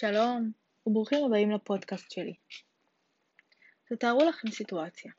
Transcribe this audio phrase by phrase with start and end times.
[0.00, 0.52] שלום,
[0.86, 2.34] וברוכים הבאים לפודקאסט שלי.
[3.84, 5.12] תתארו לכם סיטואציה.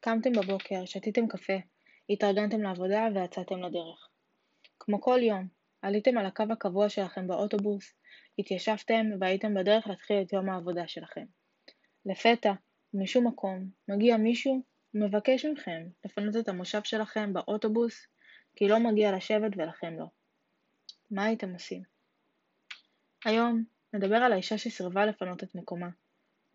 [0.00, 1.52] קמתם בבוקר, שתיתם קפה,
[2.10, 4.08] התארגנתם לעבודה ויצאתם לדרך.
[4.78, 5.48] כמו כל יום,
[5.82, 7.92] עליתם על הקו הקבוע שלכם באוטובוס,
[8.38, 11.24] התיישבתם והייתם בדרך להתחיל את יום העבודה שלכם.
[12.06, 12.52] לפתע,
[12.94, 14.62] משום מקום, מגיע מישהו
[14.94, 18.06] ומבקש מכם לפנות את המושב שלכם באוטובוס,
[18.56, 20.06] כי לא מגיע לשבת ולכם לא.
[21.10, 21.82] מה הייתם עושים?
[23.24, 25.88] היום נדבר על האישה שסירבה לפנות את מקומה,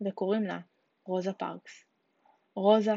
[0.06, 0.58] וקוראים לה
[1.04, 1.84] רוזה פארקס.
[2.54, 2.94] רוזה,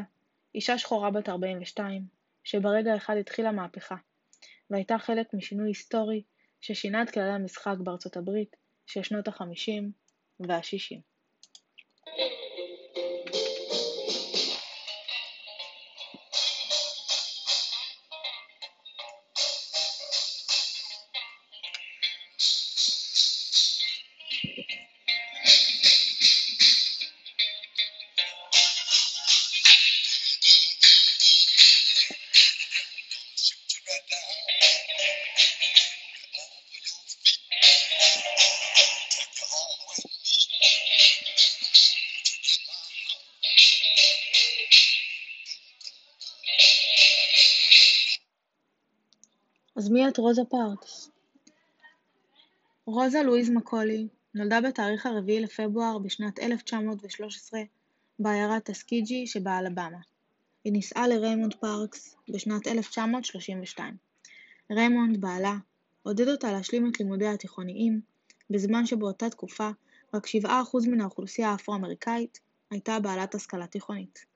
[0.54, 2.06] אישה שחורה בת 42,
[2.44, 3.96] שברגע אחד התחילה מהפכה,
[4.70, 6.22] והייתה חלק משינוי היסטורי
[6.60, 9.82] ששינה את כללי המשחק בארצות הברית של שנות ה-50
[10.40, 11.15] וה-60.
[49.76, 51.10] אז מי את רוזה פארקס?
[52.86, 57.60] רוזה לואיז מקולי נולדה בתאריך הרביעי לפברואר בשנת 1913
[58.18, 59.98] בעיירת טסקיג'י שבאלבמה.
[60.64, 63.96] היא נישאה לריימונד פארקס בשנת 1932.
[64.70, 65.56] ריימונד, בעלה,
[66.02, 68.00] עודד אותה להשלים את לימודיה התיכוניים,
[68.50, 69.70] בזמן שבאותה תקופה
[70.14, 70.48] רק 7%
[70.88, 72.40] מן האוכלוסייה האפרו-אמריקאית
[72.70, 74.26] הייתה בעלת השכלה תיכונית.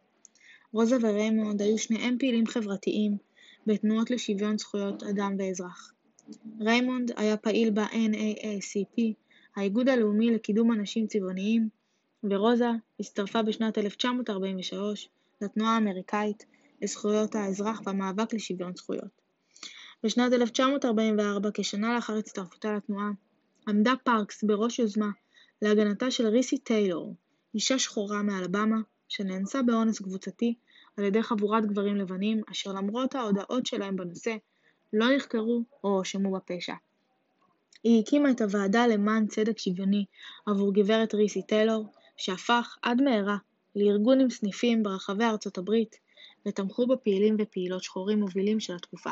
[0.73, 3.30] רוזה וריימונד היו שניהם פעילים חברתיים
[3.67, 5.93] בתנועות לשוויון זכויות אדם ואזרח.
[6.61, 9.03] ריימונד היה פעיל ב-NAACP,
[9.57, 11.69] האיגוד הלאומי לקידום אנשים צבעוניים,
[12.25, 15.09] ורוזה הצטרפה בשנת 1943
[15.41, 16.47] לתנועה האמריקאית
[16.83, 19.21] לזכויות האזרח והמאבק לשוויון זכויות.
[20.05, 23.11] בשנת 1944, כשנה לאחר הצטרפותה לתנועה,
[23.69, 25.11] עמדה פארקס בראש יוזמה
[25.63, 27.15] להגנתה של רסי טיילור,
[27.55, 30.55] אישה שחורה מאלבמה, שנאנסה באונס קבוצתי
[31.01, 34.37] על ידי חבורת גברים לבנים, אשר למרות ההודעות שלהם בנושא,
[34.93, 36.75] לא נחקרו או הואשמו בפשע.
[37.85, 40.05] היא הקימה את הוועדה למען צדק שוויוני
[40.47, 43.37] עבור גברת ריסי טיילור, שהפך עד מהרה
[43.77, 45.97] לארגון עם סניפים ברחבי ארצות הברית,
[46.47, 49.11] ותמכו בפעילים ופעילות שחורים מובילים של התקופה.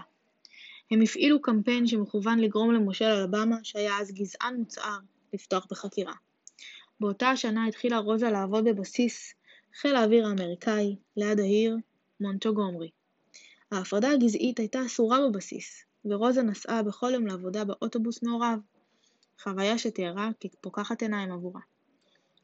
[0.91, 4.99] הם הפעילו קמפיין שמכוון לגרום למושל אלבמה, שהיה אז גזען מוצהר,
[5.33, 6.15] לפתוח בחקירה.
[7.01, 9.35] באותה השנה התחילה רוזה לעבוד בבסיס
[9.81, 11.77] חיל האוויר האמריקאי, ליד העיר
[12.21, 12.91] מונטוגומרי.
[13.73, 18.59] ההפרדה הגזעית הייתה אסורה בבסיס, ורוזה נסעה בכל יום לעבודה באוטובוס מעורב,
[19.43, 21.61] חוויה שתיארה כפוקחת עיניים עבורה.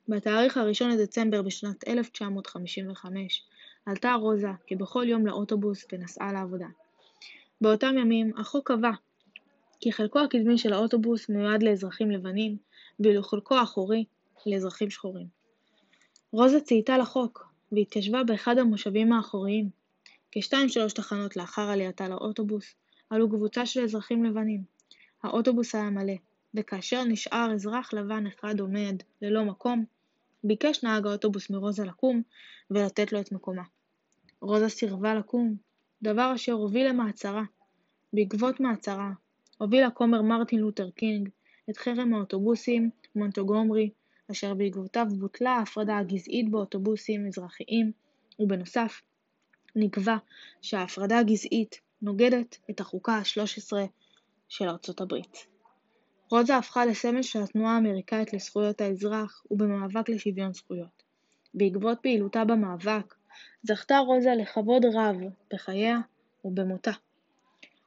[0.08, 3.44] בתאריך הראשון לדצמבר בשנת 1955
[3.86, 6.68] עלתה רוזה כבכל יום לאוטובוס ונסעה לעבודה.
[7.60, 8.92] באותם ימים החוק קבע
[9.80, 12.56] כי חלקו הקדמי של האוטובוס מיועד לאזרחים לבנים,
[13.00, 14.04] ואילו חלקו האחורי
[14.46, 15.43] לאזרחים שחורים.
[16.34, 19.70] רוזה צייתה לחוק, והתיישבה באחד המושבים האחוריים.
[20.32, 22.74] כשתיים-שלוש תחנות לאחר עלייתה לאוטובוס,
[23.10, 24.62] עלו קבוצה של אזרחים לבנים.
[25.22, 26.12] האוטובוס היה מלא,
[26.54, 29.84] וכאשר נשאר אזרח לבן אחד עומד ללא מקום,
[30.44, 32.22] ביקש נהג האוטובוס מרוזה לקום
[32.70, 33.64] ולתת לו את מקומה.
[34.40, 35.56] רוזה סירבה לקום,
[36.02, 37.42] דבר אשר הוביל למעצרה.
[38.12, 39.10] בעקבות מעצרה,
[39.58, 41.28] הוביל הכומר מרטין לותר קינג
[41.70, 43.90] את חרם האוטובוסים מונטוגומרי,
[44.30, 47.92] אשר בעקבותיו בוטלה ההפרדה הגזעית באוטובוסים אזרחיים,
[48.38, 49.02] ובנוסף,
[49.76, 50.16] נקבע
[50.62, 53.72] שההפרדה הגזעית נוגדת את החוקה ה-13
[54.48, 55.46] של ארצות הברית.
[56.30, 61.02] רוזה הפכה לסמל של התנועה האמריקאית לזכויות האזרח ובמאבק לשוויון זכויות.
[61.54, 63.14] בעקבות פעילותה במאבק,
[63.62, 65.16] זכתה רוזה לכבוד רב
[65.52, 65.98] בחייה
[66.44, 66.92] ובמותה.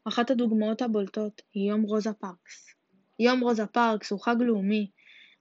[0.07, 2.67] אחת הדוגמאות הבולטות היא יום רוזה פארקס.
[3.19, 4.87] יום רוזה פארקס הוא חג לאומי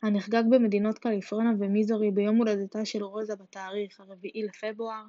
[0.03, 5.05] הנחגג במדינות קליפורניה ומיזורי ביום הולדתה של רוזה בתאריך הרביעי לפברואר,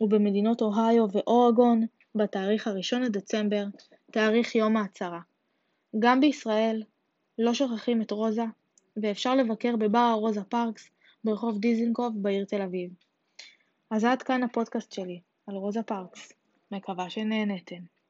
[0.00, 3.64] ובמדינות אוהיו ואורגון בתאריך הראשון לדצמבר,
[4.10, 5.20] תאריך יום ההצהרה.
[5.98, 6.82] גם בישראל
[7.38, 8.44] לא שוכחים את רוזה,
[8.96, 10.90] ואפשר לבקר בבר רוזה פארקס
[11.24, 12.90] ברחוב דיזינגוף בעיר תל אביב.
[13.90, 16.32] אז עד כאן הפודקאסט שלי על רוזה פארקס.
[16.72, 18.01] מקווה שנהנתם.